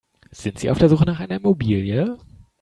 [0.31, 2.17] Sind Sie auf der Suche nach einer Immobilie?